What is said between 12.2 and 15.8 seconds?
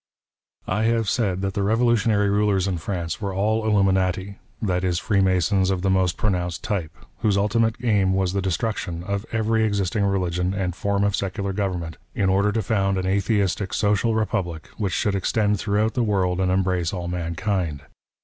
order to found an atheistic, social republic, which should extend